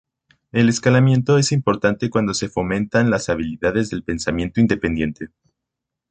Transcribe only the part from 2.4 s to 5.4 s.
fomentan las habilidades de pensamiento independiente.